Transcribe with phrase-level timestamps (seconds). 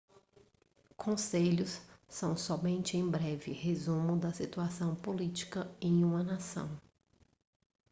[0.97, 6.75] conselhos são somente um breve resumo da situação política em uma nação